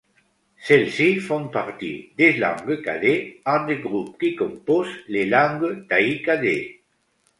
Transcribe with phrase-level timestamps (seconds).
[0.63, 6.81] Celles-ci font partie des langues kadai, un des groupes qui composent les langues tai-kadai.